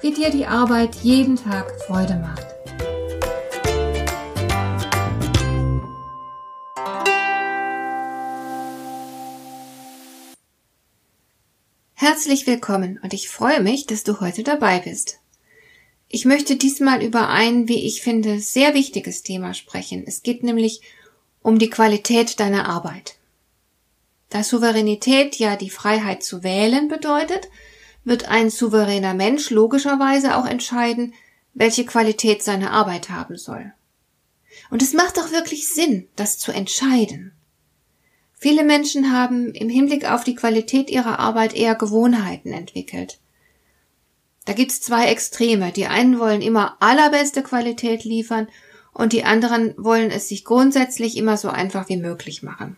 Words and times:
wie 0.00 0.12
dir 0.12 0.30
die 0.30 0.46
Arbeit 0.46 0.96
jeden 0.96 1.36
Tag 1.36 1.72
Freude 1.82 2.14
macht. 2.14 2.46
Herzlich 11.94 12.46
willkommen 12.46 13.00
und 13.02 13.12
ich 13.12 13.28
freue 13.28 13.60
mich, 13.60 13.86
dass 13.86 14.04
du 14.04 14.20
heute 14.20 14.44
dabei 14.44 14.78
bist. 14.78 15.18
Ich 16.08 16.24
möchte 16.24 16.56
diesmal 16.56 17.02
über 17.02 17.28
ein, 17.28 17.68
wie 17.68 17.84
ich 17.86 18.00
finde, 18.00 18.40
sehr 18.40 18.74
wichtiges 18.74 19.24
Thema 19.24 19.52
sprechen. 19.52 20.04
Es 20.06 20.22
geht 20.22 20.42
nämlich 20.42 20.80
um 21.42 21.58
die 21.58 21.70
Qualität 21.70 22.40
deiner 22.40 22.68
Arbeit. 22.68 23.16
Da 24.30 24.42
Souveränität 24.44 25.36
ja 25.36 25.56
die 25.56 25.70
Freiheit 25.70 26.22
zu 26.22 26.42
wählen 26.42 26.88
bedeutet, 26.88 27.48
wird 28.08 28.28
ein 28.28 28.50
souveräner 28.50 29.14
Mensch 29.14 29.50
logischerweise 29.50 30.36
auch 30.36 30.46
entscheiden, 30.46 31.14
welche 31.54 31.84
Qualität 31.84 32.42
seine 32.42 32.70
Arbeit 32.70 33.10
haben 33.10 33.36
soll. 33.36 33.72
Und 34.70 34.82
es 34.82 34.92
macht 34.92 35.18
auch 35.18 35.30
wirklich 35.30 35.68
Sinn, 35.68 36.08
das 36.16 36.38
zu 36.38 36.52
entscheiden. 36.52 37.32
Viele 38.34 38.64
Menschen 38.64 39.12
haben 39.12 39.52
im 39.52 39.68
Hinblick 39.68 40.08
auf 40.08 40.22
die 40.22 40.36
Qualität 40.36 40.90
ihrer 40.90 41.18
Arbeit 41.18 41.54
eher 41.54 41.74
Gewohnheiten 41.74 42.52
entwickelt. 42.52 43.18
Da 44.44 44.52
gibt's 44.52 44.80
zwei 44.80 45.06
Extreme. 45.06 45.72
Die 45.72 45.86
einen 45.86 46.18
wollen 46.18 46.40
immer 46.40 46.76
allerbeste 46.80 47.42
Qualität 47.42 48.04
liefern 48.04 48.48
und 48.92 49.12
die 49.12 49.24
anderen 49.24 49.74
wollen 49.76 50.10
es 50.10 50.28
sich 50.28 50.44
grundsätzlich 50.44 51.16
immer 51.16 51.36
so 51.36 51.48
einfach 51.48 51.88
wie 51.88 51.96
möglich 51.96 52.42
machen. 52.42 52.76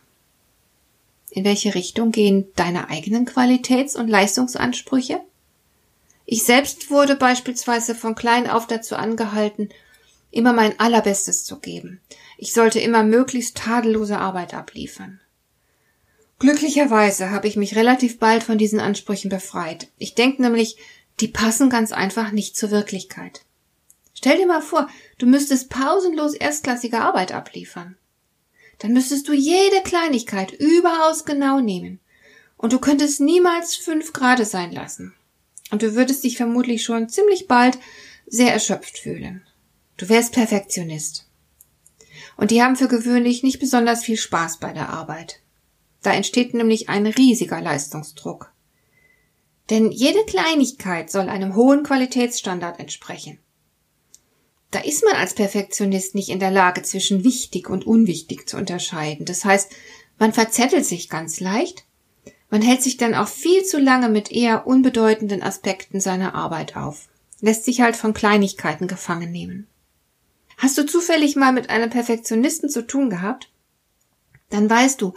In 1.30 1.44
welche 1.44 1.74
Richtung 1.74 2.10
gehen 2.10 2.48
deine 2.56 2.88
eigenen 2.88 3.24
Qualitäts- 3.24 3.96
und 3.96 4.08
Leistungsansprüche? 4.08 5.20
Ich 6.30 6.44
selbst 6.44 6.90
wurde 6.90 7.16
beispielsweise 7.16 7.94
von 7.94 8.14
klein 8.14 8.48
auf 8.48 8.66
dazu 8.66 8.94
angehalten, 8.94 9.70
immer 10.30 10.52
mein 10.52 10.78
Allerbestes 10.78 11.44
zu 11.44 11.58
geben. 11.58 12.00
Ich 12.38 12.52
sollte 12.52 12.78
immer 12.78 13.02
möglichst 13.02 13.56
tadellose 13.56 14.18
Arbeit 14.18 14.54
abliefern. 14.54 15.20
Glücklicherweise 16.38 17.30
habe 17.30 17.48
ich 17.48 17.56
mich 17.56 17.74
relativ 17.74 18.18
bald 18.18 18.44
von 18.44 18.58
diesen 18.58 18.78
Ansprüchen 18.78 19.28
befreit. 19.28 19.88
Ich 19.98 20.14
denke 20.14 20.42
nämlich, 20.42 20.76
die 21.18 21.28
passen 21.28 21.68
ganz 21.68 21.90
einfach 21.90 22.30
nicht 22.30 22.56
zur 22.56 22.70
Wirklichkeit. 22.70 23.42
Stell 24.14 24.36
dir 24.38 24.46
mal 24.46 24.62
vor, 24.62 24.88
du 25.18 25.26
müsstest 25.26 25.68
pausenlos 25.68 26.34
erstklassige 26.34 27.00
Arbeit 27.00 27.32
abliefern 27.32 27.96
dann 28.80 28.94
müsstest 28.94 29.28
du 29.28 29.32
jede 29.32 29.82
Kleinigkeit 29.84 30.52
überaus 30.52 31.24
genau 31.24 31.60
nehmen. 31.60 32.00
Und 32.56 32.72
du 32.72 32.78
könntest 32.78 33.20
niemals 33.20 33.76
fünf 33.76 34.12
Grade 34.12 34.44
sein 34.44 34.72
lassen. 34.72 35.14
Und 35.70 35.82
du 35.82 35.94
würdest 35.94 36.24
dich 36.24 36.36
vermutlich 36.36 36.82
schon 36.82 37.08
ziemlich 37.08 37.46
bald 37.46 37.78
sehr 38.26 38.52
erschöpft 38.52 38.98
fühlen. 38.98 39.42
Du 39.96 40.08
wärst 40.08 40.32
Perfektionist. 40.32 41.26
Und 42.36 42.50
die 42.50 42.62
haben 42.62 42.76
für 42.76 42.88
gewöhnlich 42.88 43.42
nicht 43.42 43.60
besonders 43.60 44.04
viel 44.04 44.16
Spaß 44.16 44.58
bei 44.58 44.72
der 44.72 44.88
Arbeit. 44.88 45.40
Da 46.02 46.12
entsteht 46.12 46.54
nämlich 46.54 46.88
ein 46.88 47.06
riesiger 47.06 47.60
Leistungsdruck. 47.60 48.52
Denn 49.68 49.92
jede 49.92 50.24
Kleinigkeit 50.24 51.10
soll 51.10 51.28
einem 51.28 51.54
hohen 51.54 51.82
Qualitätsstandard 51.82 52.80
entsprechen. 52.80 53.38
Da 54.70 54.80
ist 54.80 55.04
man 55.04 55.14
als 55.14 55.34
Perfektionist 55.34 56.14
nicht 56.14 56.28
in 56.28 56.40
der 56.40 56.50
Lage, 56.50 56.82
zwischen 56.82 57.24
wichtig 57.24 57.68
und 57.68 57.86
unwichtig 57.86 58.48
zu 58.48 58.56
unterscheiden. 58.56 59.26
Das 59.26 59.44
heißt, 59.44 59.70
man 60.18 60.32
verzettelt 60.32 60.86
sich 60.86 61.08
ganz 61.08 61.40
leicht. 61.40 61.84
Man 62.50 62.62
hält 62.62 62.82
sich 62.82 62.96
dann 62.96 63.14
auch 63.14 63.28
viel 63.28 63.64
zu 63.64 63.78
lange 63.78 64.08
mit 64.08 64.32
eher 64.32 64.66
unbedeutenden 64.66 65.42
Aspekten 65.42 66.00
seiner 66.00 66.34
Arbeit 66.34 66.76
auf, 66.76 67.08
lässt 67.40 67.64
sich 67.64 67.80
halt 67.80 67.96
von 67.96 68.12
Kleinigkeiten 68.12 68.88
gefangen 68.88 69.30
nehmen. 69.30 69.68
Hast 70.58 70.76
du 70.76 70.84
zufällig 70.84 71.36
mal 71.36 71.52
mit 71.52 71.70
einem 71.70 71.88
Perfektionisten 71.88 72.68
zu 72.68 72.86
tun 72.86 73.08
gehabt? 73.08 73.50
Dann 74.50 74.68
weißt 74.68 75.00
du, 75.00 75.14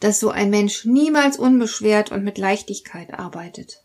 dass 0.00 0.20
so 0.20 0.30
ein 0.30 0.48
Mensch 0.48 0.84
niemals 0.84 1.38
unbeschwert 1.38 2.12
und 2.12 2.22
mit 2.22 2.38
Leichtigkeit 2.38 3.12
arbeitet. 3.12 3.82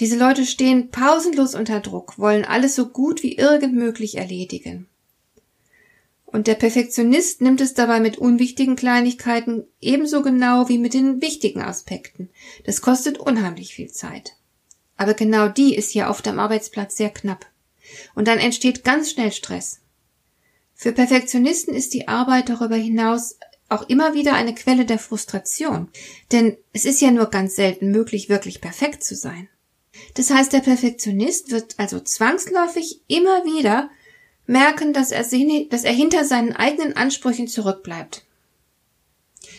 Diese 0.00 0.18
Leute 0.18 0.46
stehen 0.46 0.90
pausenlos 0.90 1.54
unter 1.54 1.80
Druck, 1.80 2.18
wollen 2.18 2.44
alles 2.44 2.74
so 2.74 2.88
gut 2.88 3.22
wie 3.22 3.36
irgend 3.36 3.74
möglich 3.74 4.16
erledigen. 4.16 4.86
Und 6.32 6.46
der 6.46 6.54
Perfektionist 6.54 7.40
nimmt 7.40 7.60
es 7.60 7.74
dabei 7.74 7.98
mit 7.98 8.18
unwichtigen 8.18 8.76
Kleinigkeiten 8.76 9.66
ebenso 9.80 10.22
genau 10.22 10.68
wie 10.68 10.78
mit 10.78 10.94
den 10.94 11.20
wichtigen 11.20 11.60
Aspekten. 11.60 12.30
Das 12.64 12.82
kostet 12.82 13.18
unheimlich 13.18 13.74
viel 13.74 13.90
Zeit. 13.90 14.36
Aber 14.96 15.14
genau 15.14 15.48
die 15.48 15.74
ist 15.74 15.90
hier 15.90 16.08
oft 16.08 16.28
am 16.28 16.38
Arbeitsplatz 16.38 16.96
sehr 16.96 17.10
knapp. 17.10 17.46
Und 18.14 18.28
dann 18.28 18.38
entsteht 18.38 18.84
ganz 18.84 19.10
schnell 19.10 19.32
Stress. 19.32 19.80
Für 20.74 20.92
Perfektionisten 20.92 21.74
ist 21.74 21.94
die 21.94 22.06
Arbeit 22.06 22.48
darüber 22.48 22.76
hinaus 22.76 23.36
auch 23.68 23.88
immer 23.88 24.14
wieder 24.14 24.34
eine 24.34 24.54
Quelle 24.54 24.84
der 24.84 24.98
Frustration. 24.98 25.88
Denn 26.30 26.56
es 26.72 26.84
ist 26.84 27.00
ja 27.00 27.10
nur 27.10 27.26
ganz 27.26 27.56
selten 27.56 27.90
möglich, 27.90 28.28
wirklich 28.28 28.60
perfekt 28.60 29.02
zu 29.02 29.16
sein. 29.16 29.48
Das 30.14 30.30
heißt, 30.30 30.52
der 30.52 30.60
Perfektionist 30.60 31.50
wird 31.50 31.78
also 31.78 31.98
zwangsläufig 32.00 33.00
immer 33.08 33.44
wieder 33.44 33.90
merken, 34.50 34.92
dass 34.92 35.12
er, 35.12 35.22
dass 35.22 35.84
er 35.84 35.92
hinter 35.92 36.24
seinen 36.24 36.54
eigenen 36.54 36.96
Ansprüchen 36.96 37.46
zurückbleibt. 37.46 38.26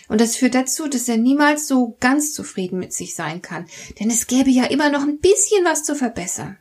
Und 0.10 0.20
das 0.20 0.36
führt 0.36 0.54
dazu, 0.54 0.88
dass 0.88 1.08
er 1.08 1.18
niemals 1.18 1.68
so 1.68 1.96
ganz 2.02 2.34
zufrieden 2.34 2.78
mit 2.78 2.94
sich 2.94 3.16
sein 3.16 3.42
kann, 3.42 3.66
denn 4.00 4.12
es 4.12 4.28
gäbe 4.28 4.50
ja 4.50 4.66
immer 4.66 4.90
noch 4.90 5.04
ein 5.04 5.20
bisschen 5.20 5.64
was 5.64 5.84
zu 5.84 5.96
verbessern. 5.96 6.58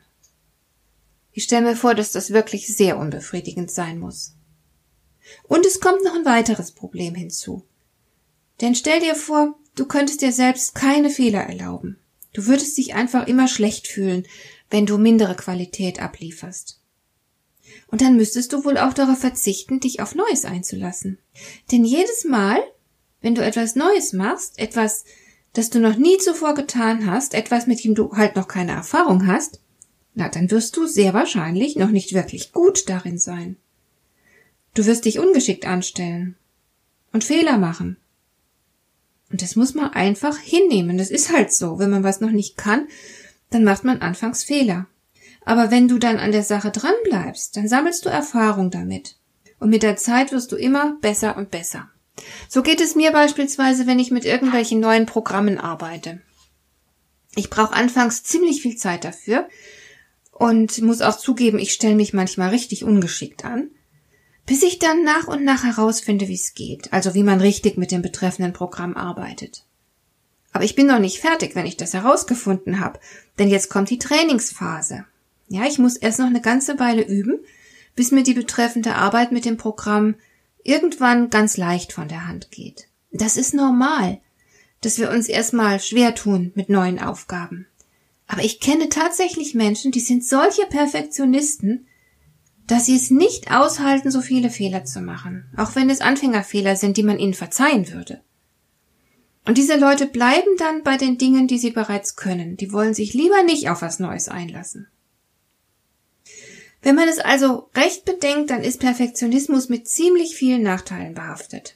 Ich 1.33 1.43
stelle 1.43 1.67
mir 1.67 1.75
vor, 1.75 1.93
dass 1.93 2.13
das 2.13 2.31
wirklich 2.31 2.73
sehr 2.73 2.97
unbefriedigend 2.97 3.69
sein 3.69 3.99
muss. 3.99 4.33
Und 5.43 5.65
es 5.65 5.79
kommt 5.79 6.03
noch 6.03 6.15
ein 6.15 6.25
weiteres 6.25 6.71
Problem 6.71 7.15
hinzu. 7.15 7.63
Denn 8.61 8.75
stell 8.75 9.01
dir 9.01 9.15
vor, 9.15 9.55
du 9.75 9.85
könntest 9.85 10.21
dir 10.21 10.31
selbst 10.31 10.73
keine 10.73 11.09
Fehler 11.09 11.41
erlauben. 11.41 11.99
Du 12.33 12.47
würdest 12.47 12.77
dich 12.77 12.93
einfach 12.93 13.27
immer 13.27 13.47
schlecht 13.47 13.87
fühlen, 13.87 14.25
wenn 14.69 14.85
du 14.85 14.97
mindere 14.97 15.35
Qualität 15.35 16.01
ablieferst. 16.01 16.80
Und 17.87 18.01
dann 18.01 18.15
müsstest 18.15 18.53
du 18.53 18.63
wohl 18.63 18.77
auch 18.77 18.93
darauf 18.93 19.19
verzichten, 19.19 19.79
dich 19.79 20.01
auf 20.01 20.15
Neues 20.15 20.45
einzulassen. 20.45 21.17
Denn 21.71 21.83
jedes 21.83 22.25
Mal, 22.25 22.59
wenn 23.21 23.35
du 23.35 23.43
etwas 23.43 23.75
Neues 23.75 24.13
machst, 24.13 24.59
etwas, 24.59 25.03
das 25.53 25.69
du 25.69 25.79
noch 25.79 25.97
nie 25.97 26.17
zuvor 26.17 26.53
getan 26.53 27.05
hast, 27.09 27.33
etwas, 27.33 27.67
mit 27.67 27.83
dem 27.83 27.95
du 27.95 28.11
halt 28.15 28.35
noch 28.35 28.47
keine 28.47 28.71
Erfahrung 28.71 29.27
hast, 29.27 29.59
na, 30.13 30.27
dann 30.29 30.51
wirst 30.51 30.75
du 30.75 30.87
sehr 30.87 31.13
wahrscheinlich 31.13 31.75
noch 31.75 31.89
nicht 31.89 32.13
wirklich 32.13 32.51
gut 32.51 32.89
darin 32.89 33.17
sein. 33.17 33.55
Du 34.73 34.85
wirst 34.85 35.05
dich 35.05 35.19
ungeschickt 35.19 35.65
anstellen 35.65 36.35
und 37.13 37.23
Fehler 37.23 37.57
machen 37.57 37.97
und 39.31 39.41
das 39.41 39.55
muss 39.55 39.73
man 39.73 39.91
einfach 39.91 40.37
hinnehmen. 40.37 40.97
Das 40.97 41.09
ist 41.09 41.31
halt 41.31 41.53
so. 41.53 41.79
Wenn 41.79 41.89
man 41.89 42.03
was 42.03 42.19
noch 42.19 42.31
nicht 42.31 42.57
kann, 42.57 42.87
dann 43.49 43.63
macht 43.63 43.83
man 43.83 44.01
anfangs 44.01 44.43
Fehler. 44.43 44.87
Aber 45.43 45.71
wenn 45.71 45.87
du 45.87 45.97
dann 45.97 46.17
an 46.17 46.31
der 46.31 46.43
Sache 46.43 46.71
dran 46.71 46.93
bleibst, 47.03 47.57
dann 47.57 47.67
sammelst 47.67 48.05
du 48.05 48.09
Erfahrung 48.09 48.69
damit. 48.71 49.17
Und 49.59 49.69
mit 49.69 49.83
der 49.83 49.97
Zeit 49.97 50.31
wirst 50.31 50.51
du 50.51 50.55
immer 50.55 50.97
besser 51.01 51.37
und 51.37 51.51
besser. 51.51 51.89
So 52.47 52.61
geht 52.61 52.81
es 52.81 52.95
mir 52.95 53.11
beispielsweise, 53.11 53.87
wenn 53.87 53.99
ich 53.99 54.11
mit 54.11 54.25
irgendwelchen 54.25 54.79
neuen 54.79 55.05
Programmen 55.05 55.57
arbeite. 55.57 56.21
Ich 57.35 57.49
brauche 57.49 57.73
anfangs 57.73 58.23
ziemlich 58.23 58.61
viel 58.61 58.75
Zeit 58.75 59.03
dafür 59.03 59.47
und 60.31 60.81
muss 60.81 61.01
auch 61.01 61.17
zugeben, 61.17 61.59
ich 61.59 61.73
stelle 61.73 61.95
mich 61.95 62.13
manchmal 62.13 62.49
richtig 62.49 62.83
ungeschickt 62.83 63.45
an 63.45 63.71
bis 64.45 64.63
ich 64.63 64.79
dann 64.79 65.03
nach 65.03 65.27
und 65.27 65.43
nach 65.43 65.63
herausfinde, 65.63 66.27
wie 66.27 66.35
es 66.35 66.53
geht, 66.53 66.91
also 66.91 67.13
wie 67.13 67.23
man 67.23 67.41
richtig 67.41 67.77
mit 67.77 67.91
dem 67.91 68.01
betreffenden 68.01 68.53
Programm 68.53 68.95
arbeitet. 68.95 69.65
Aber 70.51 70.63
ich 70.63 70.75
bin 70.75 70.87
noch 70.87 70.99
nicht 70.99 71.19
fertig, 71.19 71.55
wenn 71.55 71.65
ich 71.65 71.77
das 71.77 71.93
herausgefunden 71.93 72.79
habe, 72.79 72.99
denn 73.39 73.47
jetzt 73.47 73.69
kommt 73.69 73.89
die 73.89 73.99
Trainingsphase. 73.99 75.05
Ja, 75.51 75.65
ich 75.65 75.79
muss 75.79 75.97
erst 75.97 76.19
noch 76.19 76.27
eine 76.27 76.39
ganze 76.39 76.79
Weile 76.79 77.05
üben, 77.05 77.37
bis 77.93 78.11
mir 78.11 78.23
die 78.23 78.33
betreffende 78.33 78.95
Arbeit 78.95 79.33
mit 79.33 79.43
dem 79.43 79.57
Programm 79.57 80.15
irgendwann 80.63 81.29
ganz 81.29 81.57
leicht 81.57 81.91
von 81.91 82.07
der 82.07 82.25
Hand 82.25 82.51
geht. 82.51 82.87
Das 83.11 83.35
ist 83.35 83.53
normal, 83.53 84.21
dass 84.79 84.97
wir 84.97 85.11
uns 85.11 85.27
erstmal 85.27 85.81
schwer 85.81 86.15
tun 86.15 86.53
mit 86.55 86.69
neuen 86.69 86.99
Aufgaben. 86.99 87.67
Aber 88.27 88.45
ich 88.45 88.61
kenne 88.61 88.87
tatsächlich 88.87 89.53
Menschen, 89.53 89.91
die 89.91 89.99
sind 89.99 90.23
solche 90.23 90.65
Perfektionisten, 90.67 91.85
dass 92.65 92.85
sie 92.85 92.95
es 92.95 93.11
nicht 93.11 93.51
aushalten, 93.51 94.09
so 94.09 94.21
viele 94.21 94.49
Fehler 94.49 94.85
zu 94.85 95.01
machen, 95.01 95.51
auch 95.57 95.75
wenn 95.75 95.89
es 95.89 95.99
Anfängerfehler 95.99 96.77
sind, 96.77 96.95
die 96.95 97.03
man 97.03 97.19
ihnen 97.19 97.33
verzeihen 97.33 97.91
würde. 97.91 98.21
Und 99.45 99.57
diese 99.57 99.77
Leute 99.77 100.05
bleiben 100.05 100.55
dann 100.57 100.83
bei 100.83 100.95
den 100.95 101.17
Dingen, 101.17 101.47
die 101.47 101.57
sie 101.57 101.71
bereits 101.71 102.15
können. 102.15 102.55
Die 102.55 102.71
wollen 102.71 102.93
sich 102.93 103.13
lieber 103.13 103.43
nicht 103.43 103.69
auf 103.69 103.81
was 103.81 103.99
Neues 103.99 104.29
einlassen. 104.29 104.87
Wenn 106.81 106.95
man 106.95 107.07
es 107.07 107.19
also 107.19 107.69
recht 107.75 108.05
bedenkt, 108.05 108.49
dann 108.49 108.63
ist 108.63 108.79
Perfektionismus 108.79 109.69
mit 109.69 109.87
ziemlich 109.87 110.35
vielen 110.35 110.63
Nachteilen 110.63 111.13
behaftet. 111.13 111.75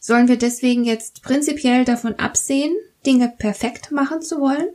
Sollen 0.00 0.28
wir 0.28 0.36
deswegen 0.36 0.84
jetzt 0.84 1.22
prinzipiell 1.22 1.84
davon 1.84 2.14
absehen, 2.14 2.74
Dinge 3.06 3.32
perfekt 3.38 3.92
machen 3.92 4.22
zu 4.22 4.40
wollen? 4.40 4.68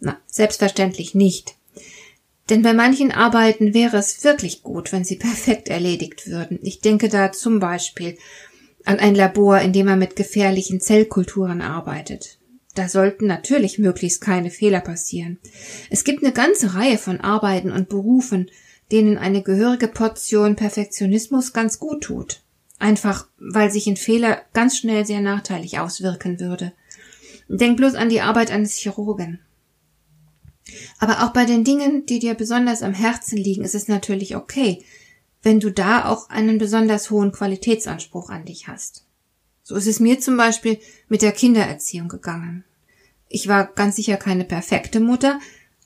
Na, 0.00 0.18
selbstverständlich 0.26 1.14
nicht. 1.14 1.54
Denn 2.50 2.62
bei 2.62 2.74
manchen 2.74 3.10
Arbeiten 3.10 3.72
wäre 3.72 3.96
es 3.96 4.22
wirklich 4.22 4.62
gut, 4.62 4.92
wenn 4.92 5.04
sie 5.04 5.16
perfekt 5.16 5.68
erledigt 5.68 6.26
würden. 6.26 6.58
Ich 6.62 6.80
denke 6.80 7.08
da 7.08 7.32
zum 7.32 7.58
Beispiel 7.58 8.18
an 8.84 8.98
ein 8.98 9.14
Labor, 9.14 9.60
in 9.60 9.72
dem 9.72 9.86
man 9.86 9.98
mit 9.98 10.14
gefährlichen 10.14 10.80
Zellkulturen 10.80 11.62
arbeitet. 11.62 12.38
Da 12.74 12.88
sollten 12.88 13.26
natürlich 13.26 13.78
möglichst 13.78 14.20
keine 14.20 14.50
Fehler 14.50 14.80
passieren. 14.80 15.38
Es 15.90 16.04
gibt 16.04 16.24
eine 16.24 16.32
ganze 16.32 16.74
Reihe 16.74 16.98
von 16.98 17.20
Arbeiten 17.20 17.70
und 17.70 17.88
Berufen, 17.88 18.50
denen 18.90 19.16
eine 19.16 19.42
gehörige 19.42 19.88
Portion 19.88 20.56
Perfektionismus 20.56 21.52
ganz 21.52 21.78
gut 21.78 22.02
tut. 22.02 22.42
Einfach, 22.78 23.28
weil 23.38 23.70
sich 23.70 23.86
ein 23.86 23.96
Fehler 23.96 24.42
ganz 24.52 24.76
schnell 24.76 25.06
sehr 25.06 25.20
nachteilig 25.20 25.78
auswirken 25.78 26.40
würde. 26.40 26.72
Denk 27.48 27.76
bloß 27.76 27.94
an 27.94 28.08
die 28.08 28.20
Arbeit 28.20 28.50
eines 28.50 28.74
Chirurgen. 28.76 29.38
Aber 30.98 31.24
auch 31.24 31.32
bei 31.32 31.44
den 31.44 31.62
Dingen, 31.62 32.06
die 32.06 32.18
dir 32.18 32.34
besonders 32.34 32.82
am 32.82 32.94
Herzen 32.94 33.36
liegen, 33.36 33.64
ist 33.64 33.74
es 33.74 33.86
natürlich 33.86 34.34
okay, 34.34 34.84
wenn 35.42 35.60
du 35.60 35.70
da 35.70 36.06
auch 36.06 36.30
einen 36.30 36.58
besonders 36.58 37.10
hohen 37.10 37.32
Qualitätsanspruch 37.32 38.30
an 38.30 38.46
dich 38.46 38.66
hast. 38.66 39.04
So 39.64 39.74
ist 39.76 39.86
es 39.86 39.98
mir 39.98 40.20
zum 40.20 40.36
Beispiel 40.36 40.78
mit 41.08 41.22
der 41.22 41.32
Kindererziehung 41.32 42.08
gegangen. 42.08 42.64
Ich 43.28 43.48
war 43.48 43.66
ganz 43.66 43.96
sicher 43.96 44.18
keine 44.18 44.44
perfekte 44.44 45.00
Mutter, 45.00 45.40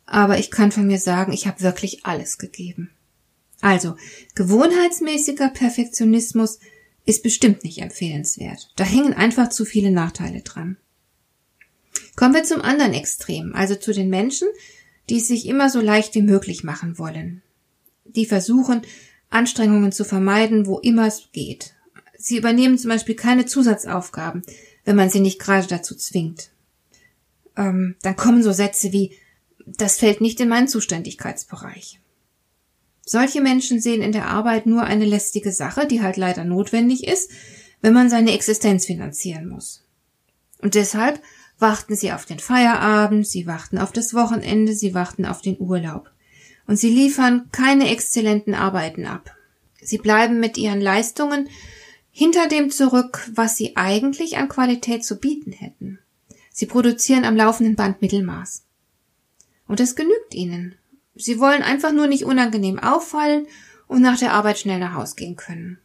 aber 0.05 0.39
ich 0.39 0.51
kann 0.51 0.73
von 0.73 0.87
mir 0.87 0.99
sagen, 0.99 1.33
ich 1.33 1.47
habe 1.47 1.63
wirklich 1.63 2.05
alles 2.05 2.39
gegeben. 2.39 2.91
Also, 3.61 3.97
gewohnheitsmäßiger 4.35 5.49
Perfektionismus 5.51 6.59
ist 7.05 7.23
bestimmt 7.23 7.65
nicht 7.65 7.79
empfehlenswert. 7.79 8.71
Da 8.77 8.85
hängen 8.85 9.15
einfach 9.15 9.49
zu 9.49 9.65
viele 9.65 9.91
Nachteile 9.91 10.43
dran. 10.43 10.77
Kommen 12.17 12.35
wir 12.35 12.45
zum 12.45 12.61
anderen 12.61 12.95
Extrem, 12.95 13.55
also 13.55 13.77
zu 13.77 13.93
den 13.93 14.11
Menschen, 14.11 14.49
die 15.09 15.19
es 15.19 15.29
sich 15.29 15.47
immer 15.47 15.71
so 15.71 15.81
leicht 15.81 16.15
wie 16.17 16.23
möglich 16.23 16.65
machen 16.65 16.99
wollen. 16.99 17.43
Die 18.05 18.27
versuchen, 18.27 18.83
Anstrengungen 19.31 19.93
zu 19.93 20.05
vermeiden, 20.05 20.67
wo 20.67 20.79
immer 20.79 21.07
es 21.07 21.29
geht. 21.33 21.75
Sie 22.19 22.37
übernehmen 22.37 22.77
zum 22.77 22.91
Beispiel 22.91 23.15
keine 23.15 23.47
Zusatzaufgaben, 23.47 24.43
wenn 24.85 24.97
man 24.97 25.09
sie 25.09 25.21
nicht 25.21 25.39
gerade 25.41 25.67
dazu 25.67 25.95
zwingt. 25.95 26.51
Ähm, 27.57 27.97
dann 28.03 28.17
kommen 28.17 28.43
so 28.43 28.53
Sätze 28.53 28.93
wie 28.93 29.17
das 29.77 29.99
fällt 29.99 30.21
nicht 30.21 30.41
in 30.41 30.49
meinen 30.49 30.69
Zuständigkeitsbereich. 30.69 32.01
Solche 33.05 33.41
Menschen 33.41 33.81
sehen 33.81 34.03
in 34.03 34.13
der 34.13 34.29
Arbeit 34.29 34.67
nur 34.67 34.85
eine 34.85 35.05
lästige 35.05 35.53
Sache, 35.53 35.87
die 35.87 36.03
halt 36.03 36.17
leider 36.17 36.45
notwendig 36.45 37.07
ist, 37.07 37.31
wenn 37.81 37.95
man 37.95 38.11
seine 38.11 38.33
Existenz 38.33 38.87
finanzieren 38.87 39.49
muss. 39.49 39.85
Und 40.61 40.75
deshalb 40.75 41.21
warten 41.59 41.97
sie 41.97 42.13
auf 42.13 42.27
den 42.27 42.39
Feierabend, 42.39 43.27
sie 43.27 43.47
warten 43.47 43.79
auf 43.79 43.93
das 43.93 44.15
Wochenende, 44.15 44.75
sie 44.75 44.95
warten 44.95 45.25
auf 45.25 45.41
den 45.41 45.59
Urlaub 45.59 46.11
und 46.67 46.77
sie 46.77 46.91
liefern 46.91 47.49
keine 47.51 47.91
exzellenten 47.91 48.55
Arbeiten 48.55 49.07
ab. 49.07 49.35
Sie 49.81 49.99
bleiben 49.99 50.41
mit 50.41 50.59
ihren 50.59 50.81
Leistungen 50.81 51.49
hinter 52.19 52.49
dem 52.49 52.73
zurück, 52.73 53.31
was 53.33 53.57
sie 53.57 53.77
eigentlich 53.77 54.39
an 54.39 54.49
Qualität 54.49 55.05
zu 55.05 55.21
bieten 55.21 55.53
hätten. 55.53 56.01
Sie 56.51 56.67
produzieren 56.67 57.25
am 57.25 57.37
laufenden 57.37 57.77
Band 57.77 58.03
Mittelmaß. 58.03 58.65
Und 59.69 59.79
das 59.79 59.95
genügt 59.95 60.35
ihnen. 60.35 60.75
Sie 61.15 61.39
wollen 61.39 61.63
einfach 61.63 61.93
nur 61.93 62.09
nicht 62.09 62.25
unangenehm 62.25 62.81
auffallen 62.81 63.47
und 63.87 64.03
nach 64.03 64.19
der 64.19 64.33
Arbeit 64.33 64.59
schnell 64.59 64.81
nach 64.81 64.95
Haus 64.95 65.15
gehen 65.15 65.37
können. 65.37 65.79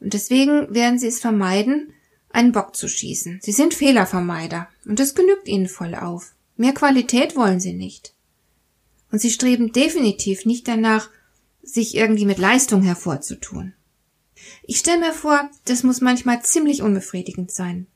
Und 0.00 0.12
deswegen 0.12 0.74
werden 0.74 0.98
sie 0.98 1.06
es 1.06 1.18
vermeiden, 1.18 1.94
einen 2.28 2.52
Bock 2.52 2.76
zu 2.76 2.86
schießen. 2.86 3.40
Sie 3.42 3.52
sind 3.52 3.72
Fehlervermeider 3.72 4.68
und 4.84 5.00
das 5.00 5.14
genügt 5.14 5.48
ihnen 5.48 5.66
voll 5.66 5.94
auf. 5.94 6.34
Mehr 6.58 6.74
Qualität 6.74 7.36
wollen 7.36 7.58
sie 7.58 7.72
nicht. 7.72 8.12
Und 9.10 9.22
sie 9.22 9.30
streben 9.30 9.72
definitiv 9.72 10.44
nicht 10.44 10.68
danach, 10.68 11.08
sich 11.62 11.94
irgendwie 11.94 12.26
mit 12.26 12.36
Leistung 12.36 12.82
hervorzutun. 12.82 13.72
Ich 14.62 14.78
stelle 14.78 15.00
mir 15.00 15.12
vor, 15.12 15.50
das 15.64 15.82
muss 15.82 16.00
manchmal 16.00 16.42
ziemlich 16.42 16.82
unbefriedigend 16.82 17.50
sein. 17.50 17.86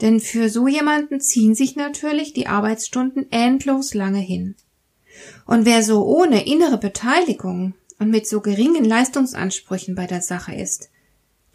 Denn 0.00 0.20
für 0.20 0.48
so 0.48 0.66
jemanden 0.66 1.20
ziehen 1.20 1.54
sich 1.54 1.76
natürlich 1.76 2.32
die 2.32 2.46
Arbeitsstunden 2.46 3.30
endlos 3.30 3.94
lange 3.94 4.20
hin. 4.20 4.56
Und 5.46 5.64
wer 5.64 5.82
so 5.82 6.04
ohne 6.04 6.46
innere 6.46 6.78
Beteiligung 6.78 7.74
und 7.98 8.10
mit 8.10 8.26
so 8.26 8.40
geringen 8.40 8.84
Leistungsansprüchen 8.84 9.94
bei 9.94 10.06
der 10.06 10.22
Sache 10.22 10.54
ist, 10.54 10.90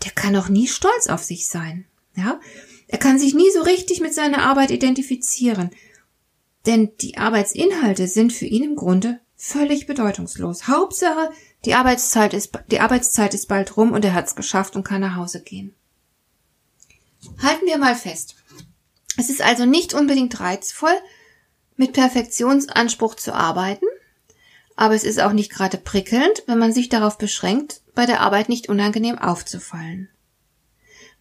der 0.05 0.11
kann 0.11 0.35
auch 0.35 0.47
nie 0.47 0.67
stolz 0.67 1.07
auf 1.07 1.23
sich 1.23 1.47
sein. 1.47 1.85
Ja? 2.15 2.39
Er 2.87 2.99
kann 2.99 3.19
sich 3.19 3.33
nie 3.33 3.51
so 3.53 3.63
richtig 3.63 3.99
mit 3.99 4.13
seiner 4.13 4.43
Arbeit 4.43 4.71
identifizieren 4.71 5.71
denn 6.67 6.91
die 6.99 7.17
Arbeitsinhalte 7.17 8.07
sind 8.07 8.33
für 8.33 8.45
ihn 8.45 8.63
im 8.63 8.75
Grunde 8.75 9.21
völlig 9.37 9.85
bedeutungslos. 9.85 10.67
Hauptsache, 10.67 11.29
die 11.63 11.75
Arbeitszeit 11.75 12.33
ist, 12.33 12.51
die 12.71 12.79
Arbeitszeit 12.79 13.33
ist 13.33 13.47
bald 13.47 13.77
rum 13.77 13.91
und 13.91 14.03
er 14.03 14.13
hat's 14.13 14.35
geschafft 14.35 14.75
und 14.75 14.83
kann 14.83 15.01
nach 15.01 15.15
Hause 15.15 15.41
gehen. 15.41 15.73
Halten 17.41 17.65
wir 17.65 17.77
mal 17.77 17.95
fest. 17.95 18.35
Es 19.17 19.29
ist 19.29 19.41
also 19.41 19.65
nicht 19.65 19.93
unbedingt 19.93 20.39
reizvoll, 20.39 20.95
mit 21.75 21.93
Perfektionsanspruch 21.93 23.15
zu 23.15 23.33
arbeiten, 23.33 23.85
aber 24.75 24.95
es 24.95 25.03
ist 25.03 25.19
auch 25.19 25.31
nicht 25.31 25.51
gerade 25.51 25.77
prickelnd, 25.77 26.43
wenn 26.47 26.59
man 26.59 26.73
sich 26.73 26.89
darauf 26.89 27.17
beschränkt, 27.17 27.81
bei 27.95 28.05
der 28.05 28.21
Arbeit 28.21 28.49
nicht 28.49 28.69
unangenehm 28.69 29.17
aufzufallen. 29.17 30.09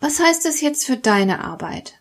Was 0.01 0.21
heißt 0.21 0.45
das 0.45 0.61
jetzt 0.61 0.85
für 0.85 0.97
deine 0.97 1.43
Arbeit? 1.43 1.95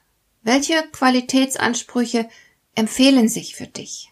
Welche 0.44 0.84
Qualitätsansprüche 0.92 2.30
empfehlen 2.76 3.30
sich 3.30 3.56
für 3.56 3.68
dich. 3.68 4.12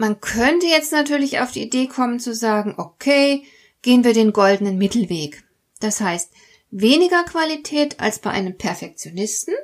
Man 0.00 0.20
könnte 0.20 0.66
jetzt 0.66 0.92
natürlich 0.92 1.40
auf 1.40 1.50
die 1.50 1.62
Idee 1.62 1.88
kommen 1.88 2.20
zu 2.20 2.32
sagen, 2.32 2.74
okay, 2.76 3.42
gehen 3.82 4.04
wir 4.04 4.14
den 4.14 4.32
goldenen 4.32 4.78
Mittelweg. 4.78 5.42
Das 5.80 6.00
heißt, 6.00 6.30
weniger 6.70 7.24
Qualität 7.24 7.98
als 7.98 8.20
bei 8.20 8.30
einem 8.30 8.56
Perfektionisten 8.56 9.54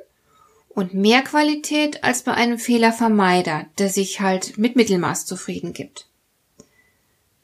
und 0.67 0.93
mehr 0.93 1.21
Qualität 1.21 2.03
als 2.03 2.23
bei 2.23 2.33
einem 2.33 2.59
Fehlervermeider, 2.59 3.67
der 3.77 3.87
sich 3.87 4.19
halt 4.19 4.57
mit 4.57 4.75
Mittelmaß 4.75 5.25
zufrieden 5.25 5.71
gibt. 5.71 6.09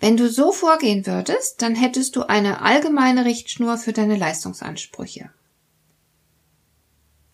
Wenn 0.01 0.17
du 0.17 0.29
so 0.29 0.51
vorgehen 0.51 1.07
würdest, 1.07 1.61
dann 1.61 1.75
hättest 1.75 2.17
du 2.17 2.23
eine 2.23 2.61
allgemeine 2.61 3.23
Richtschnur 3.23 3.77
für 3.77 3.93
deine 3.93 4.17
Leistungsansprüche. 4.17 5.29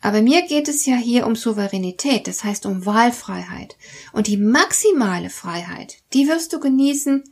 Aber 0.01 0.21
mir 0.21 0.43
geht 0.43 0.67
es 0.67 0.85
ja 0.85 0.95
hier 0.95 1.25
um 1.25 1.35
Souveränität, 1.35 2.27
das 2.27 2.43
heißt 2.43 2.65
um 2.65 2.85
Wahlfreiheit. 2.85 3.77
Und 4.13 4.27
die 4.27 4.37
maximale 4.37 5.29
Freiheit, 5.29 5.97
die 6.13 6.27
wirst 6.27 6.53
du 6.53 6.59
genießen, 6.59 7.23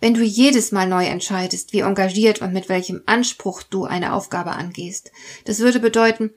wenn 0.00 0.14
du 0.14 0.22
jedes 0.22 0.72
Mal 0.72 0.88
neu 0.88 1.04
entscheidest, 1.04 1.72
wie 1.72 1.80
engagiert 1.80 2.40
und 2.40 2.52
mit 2.52 2.68
welchem 2.68 3.02
Anspruch 3.06 3.62
du 3.62 3.84
eine 3.84 4.14
Aufgabe 4.14 4.52
angehst. 4.52 5.10
Das 5.44 5.58
würde 5.58 5.80
bedeuten, 5.80 6.30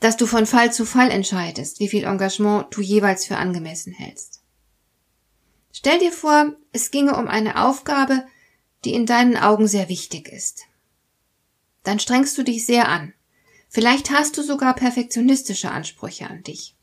dass 0.00 0.16
du 0.16 0.26
von 0.26 0.46
Fall 0.46 0.72
zu 0.72 0.84
Fall 0.84 1.10
entscheidest, 1.10 1.80
wie 1.80 1.88
viel 1.88 2.04
Engagement 2.04 2.66
du 2.70 2.80
jeweils 2.80 3.26
für 3.26 3.36
angemessen 3.36 3.92
hältst. 3.92 4.40
Stell 5.72 5.98
dir 5.98 6.12
vor, 6.12 6.54
es 6.72 6.90
ginge 6.90 7.16
um 7.16 7.26
eine 7.28 7.64
Aufgabe, 7.64 8.24
die 8.84 8.94
in 8.94 9.06
deinen 9.06 9.36
Augen 9.36 9.66
sehr 9.66 9.88
wichtig 9.88 10.28
ist. 10.28 10.62
Dann 11.82 11.98
strengst 11.98 12.36
du 12.36 12.42
dich 12.42 12.66
sehr 12.66 12.88
an 12.88 13.12
Vielleicht 13.72 14.10
hast 14.10 14.36
du 14.36 14.42
sogar 14.42 14.74
perfektionistische 14.74 15.70
Ansprüche 15.70 16.28
an 16.28 16.42
dich. 16.42 16.74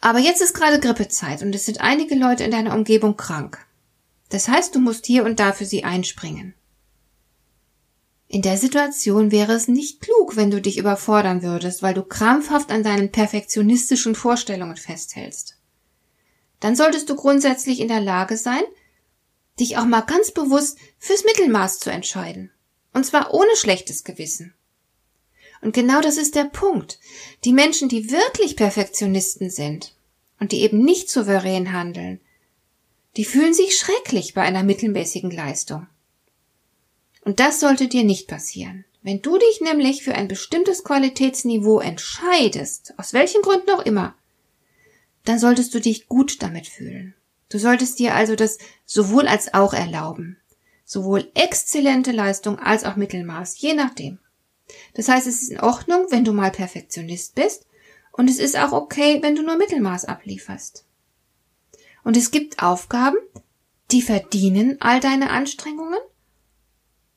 Aber 0.00 0.20
jetzt 0.20 0.40
ist 0.40 0.54
gerade 0.54 0.78
Grippezeit 0.78 1.42
und 1.42 1.52
es 1.52 1.66
sind 1.66 1.80
einige 1.80 2.14
Leute 2.14 2.44
in 2.44 2.52
deiner 2.52 2.74
Umgebung 2.74 3.16
krank. 3.16 3.66
Das 4.28 4.46
heißt, 4.46 4.72
du 4.72 4.78
musst 4.78 5.06
hier 5.06 5.24
und 5.24 5.40
da 5.40 5.52
für 5.52 5.66
sie 5.66 5.82
einspringen. 5.82 6.54
In 8.28 8.42
der 8.42 8.56
Situation 8.56 9.32
wäre 9.32 9.52
es 9.52 9.66
nicht 9.66 10.00
klug, 10.00 10.36
wenn 10.36 10.52
du 10.52 10.62
dich 10.62 10.78
überfordern 10.78 11.42
würdest, 11.42 11.82
weil 11.82 11.94
du 11.94 12.04
krampfhaft 12.04 12.70
an 12.70 12.84
deinen 12.84 13.10
perfektionistischen 13.10 14.14
Vorstellungen 14.14 14.76
festhältst. 14.76 15.56
Dann 16.60 16.76
solltest 16.76 17.10
du 17.10 17.16
grundsätzlich 17.16 17.80
in 17.80 17.88
der 17.88 18.00
Lage 18.00 18.36
sein, 18.36 18.62
dich 19.58 19.76
auch 19.76 19.86
mal 19.86 20.02
ganz 20.02 20.30
bewusst 20.30 20.78
fürs 20.98 21.24
Mittelmaß 21.24 21.80
zu 21.80 21.90
entscheiden. 21.90 22.52
Und 22.92 23.04
zwar 23.04 23.34
ohne 23.34 23.56
schlechtes 23.56 24.04
Gewissen. 24.04 24.54
Und 25.62 25.74
genau 25.74 26.00
das 26.00 26.16
ist 26.16 26.34
der 26.34 26.44
Punkt. 26.44 26.98
Die 27.44 27.52
Menschen, 27.52 27.88
die 27.88 28.10
wirklich 28.10 28.56
Perfektionisten 28.56 29.50
sind 29.50 29.94
und 30.38 30.52
die 30.52 30.62
eben 30.62 30.82
nicht 30.82 31.10
souverän 31.10 31.72
handeln, 31.72 32.20
die 33.16 33.24
fühlen 33.24 33.54
sich 33.54 33.76
schrecklich 33.76 34.34
bei 34.34 34.42
einer 34.42 34.62
mittelmäßigen 34.62 35.30
Leistung. 35.30 35.86
Und 37.22 37.40
das 37.40 37.60
sollte 37.60 37.88
dir 37.88 38.04
nicht 38.04 38.28
passieren. 38.28 38.84
Wenn 39.02 39.22
du 39.22 39.38
dich 39.38 39.60
nämlich 39.60 40.02
für 40.02 40.14
ein 40.14 40.28
bestimmtes 40.28 40.84
Qualitätsniveau 40.84 41.80
entscheidest, 41.80 42.94
aus 42.98 43.12
welchen 43.12 43.42
Gründen 43.42 43.70
auch 43.70 43.84
immer, 43.84 44.14
dann 45.24 45.38
solltest 45.38 45.74
du 45.74 45.80
dich 45.80 46.06
gut 46.06 46.42
damit 46.42 46.66
fühlen. 46.66 47.14
Du 47.48 47.58
solltest 47.58 47.98
dir 47.98 48.14
also 48.14 48.36
das 48.36 48.58
sowohl 48.86 49.26
als 49.26 49.52
auch 49.54 49.74
erlauben. 49.74 50.38
Sowohl 50.84 51.30
exzellente 51.34 52.12
Leistung 52.12 52.58
als 52.58 52.84
auch 52.84 52.96
Mittelmaß, 52.96 53.60
je 53.60 53.74
nachdem. 53.74 54.18
Das 54.94 55.08
heißt, 55.08 55.26
es 55.26 55.42
ist 55.42 55.50
in 55.50 55.60
Ordnung, 55.60 56.06
wenn 56.10 56.24
du 56.24 56.32
mal 56.32 56.50
Perfektionist 56.50 57.34
bist, 57.34 57.66
und 58.12 58.28
es 58.28 58.38
ist 58.38 58.58
auch 58.58 58.72
okay, 58.72 59.22
wenn 59.22 59.36
du 59.36 59.42
nur 59.42 59.56
Mittelmaß 59.56 60.04
ablieferst. 60.04 60.84
Und 62.02 62.16
es 62.16 62.30
gibt 62.30 62.62
Aufgaben, 62.62 63.16
die 63.92 64.02
verdienen 64.02 64.76
all 64.80 65.00
deine 65.00 65.30
Anstrengungen 65.30 66.00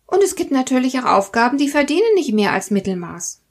und 0.05 0.23
es 0.23 0.35
gibt 0.35 0.51
natürlich 0.51 0.99
auch 0.99 1.05
Aufgaben, 1.05 1.57
die 1.57 1.69
verdienen 1.69 2.13
nicht 2.15 2.33
mehr 2.33 2.51
als 2.51 2.71
Mittelmaß. 2.71 3.41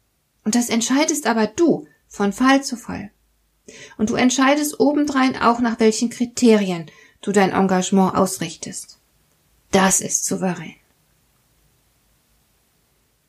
Und 0.44 0.54
das 0.54 0.68
entscheidest 0.68 1.26
aber 1.26 1.47
du 1.47 1.87
von 2.09 2.32
Fall 2.32 2.62
zu 2.62 2.76
Fall. 2.76 3.11
Und 3.97 4.11
du 4.11 4.14
entscheidest 4.14 4.78
obendrein 4.78 5.37
auch, 5.37 5.61
nach 5.61 5.80
welchen 5.80 6.11
Kriterien 6.11 6.90
du 7.21 7.32
dein 7.32 7.52
Engagement 7.52 8.14
ausrichtest. 8.14 8.99
Das 9.71 10.00
ist 10.00 10.25
souverän. 10.25 10.75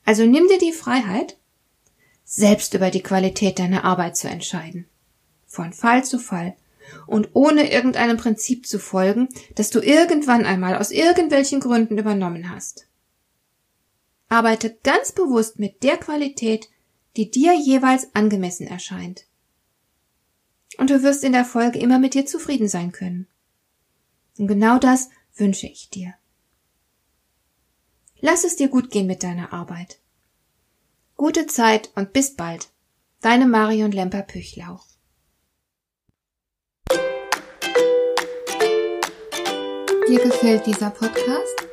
Also 0.05 0.25
nimm 0.25 0.47
dir 0.47 0.57
die 0.57 0.73
Freiheit, 0.73 1.37
selbst 2.25 2.73
über 2.73 2.89
die 2.89 3.03
Qualität 3.03 3.59
deiner 3.59 3.83
Arbeit 3.83 4.17
zu 4.17 4.27
entscheiden. 4.27 4.87
Von 5.45 5.73
Fall 5.73 6.03
zu 6.03 6.19
Fall 6.19 6.55
und 7.07 7.29
ohne 7.33 7.71
irgendeinem 7.71 8.17
Prinzip 8.17 8.67
zu 8.67 8.79
folgen, 8.79 9.29
das 9.55 9.69
du 9.69 9.79
irgendwann 9.79 10.45
einmal 10.45 10.75
aus 10.75 10.91
irgendwelchen 10.91 11.59
Gründen 11.59 11.97
übernommen 11.97 12.49
hast. 12.49 12.87
Arbeite 14.29 14.77
ganz 14.83 15.11
bewusst 15.11 15.59
mit 15.59 15.83
der 15.83 15.97
Qualität, 15.97 16.69
die 17.15 17.29
dir 17.29 17.53
jeweils 17.53 18.15
angemessen 18.15 18.67
erscheint. 18.67 19.25
Und 20.77 20.89
du 20.89 21.03
wirst 21.03 21.23
in 21.23 21.33
der 21.33 21.45
Folge 21.45 21.77
immer 21.77 21.99
mit 21.99 22.15
dir 22.15 22.25
zufrieden 22.25 22.67
sein 22.67 22.91
können. 22.91 23.27
Und 24.39 24.47
genau 24.47 24.79
das 24.79 25.09
wünsche 25.35 25.67
ich 25.67 25.89
dir. 25.89 26.15
Lass 28.25 28.45
es 28.45 28.55
dir 28.55 28.69
gut 28.69 28.89
gehen 28.89 29.05
mit 29.05 29.21
deiner 29.21 29.51
Arbeit. 29.51 29.99
Gute 31.17 31.45
Zeit 31.45 31.89
und 31.95 32.13
bis 32.13 32.37
bald. 32.37 32.69
Deine 33.19 33.45
Marion 33.45 33.91
Lemper-Püchlau. 33.91 34.79
Dir 40.07 40.19
gefällt 40.19 40.65
dieser 40.65 40.89
Podcast? 40.89 41.63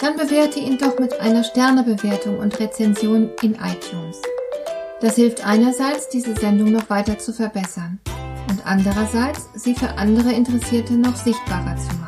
dann 0.00 0.16
bewerte 0.16 0.60
ihn 0.60 0.78
doch 0.78 0.98
mit 0.98 1.18
einer 1.20 1.44
Sternebewertung 1.44 2.38
und 2.38 2.58
Rezension 2.60 3.30
in 3.42 3.54
iTunes. 3.54 4.20
Das 5.00 5.16
hilft 5.16 5.44
einerseits, 5.44 6.08
diese 6.08 6.34
Sendung 6.34 6.72
noch 6.72 6.88
weiter 6.88 7.18
zu 7.18 7.32
verbessern 7.32 8.00
und 8.48 8.64
andererseits, 8.66 9.48
sie 9.54 9.74
für 9.74 9.90
andere 9.90 10.32
Interessierte 10.32 10.94
noch 10.94 11.16
sichtbarer 11.16 11.76
zu 11.76 11.94
machen. 11.96 12.07